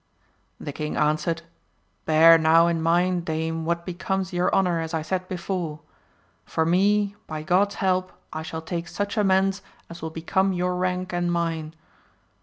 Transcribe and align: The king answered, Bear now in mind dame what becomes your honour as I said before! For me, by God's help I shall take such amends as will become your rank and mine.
The 0.59 0.73
king 0.73 0.97
answered, 0.97 1.43
Bear 2.05 2.39
now 2.39 2.65
in 2.65 2.81
mind 2.81 3.23
dame 3.23 3.65
what 3.65 3.85
becomes 3.85 4.33
your 4.33 4.51
honour 4.51 4.79
as 4.79 4.95
I 4.95 5.03
said 5.03 5.27
before! 5.27 5.81
For 6.43 6.65
me, 6.65 7.15
by 7.27 7.43
God's 7.43 7.75
help 7.75 8.11
I 8.33 8.41
shall 8.41 8.63
take 8.63 8.87
such 8.87 9.15
amends 9.15 9.61
as 9.91 10.01
will 10.01 10.09
become 10.09 10.53
your 10.53 10.75
rank 10.75 11.13
and 11.13 11.31
mine. 11.31 11.75